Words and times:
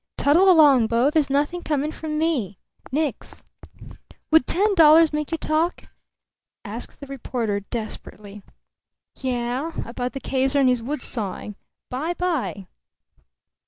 Toddle 0.17 0.49
along, 0.49 0.87
bo; 0.87 1.11
there's 1.11 1.29
nothing 1.29 1.61
coming 1.61 1.91
from 1.91 2.17
me. 2.17 2.57
Nix." 2.91 3.45
"Would 4.31 4.47
ten 4.47 4.73
dollars 4.73 5.13
make 5.13 5.31
you 5.31 5.37
talk?" 5.37 5.89
asked 6.65 6.99
the 7.01 7.05
reporter, 7.05 7.59
desperately. 7.59 8.41
"Ye 9.19 9.37
ah 9.37 9.73
about 9.85 10.13
the 10.13 10.19
Kaiser 10.19 10.59
and 10.59 10.69
his 10.69 10.81
wood 10.81 11.03
sawing. 11.03 11.53
By 11.91 12.15
by!" 12.15 12.65